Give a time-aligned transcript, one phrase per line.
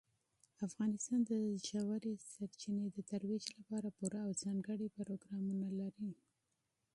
[0.67, 1.31] افغانستان د
[1.67, 6.11] ژورې سرچینې د ترویج لپاره پوره او ځانګړي پروګرامونه لري.